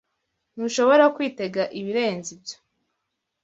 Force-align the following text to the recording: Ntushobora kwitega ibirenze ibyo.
Ntushobora 0.53 1.03
kwitega 1.15 1.61
ibirenze 1.79 2.29
ibyo. 2.35 2.57